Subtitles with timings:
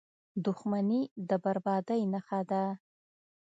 [0.45, 2.63] •دښمني د بربادۍ نښه ده.